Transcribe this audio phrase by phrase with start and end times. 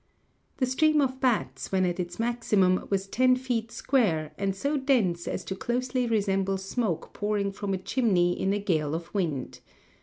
[0.57, 5.27] The stream of bats when at its maximum was ten feet square, and so dense
[5.27, 9.59] as to closely resemble smoke pouring from a chimney in a gale of wind.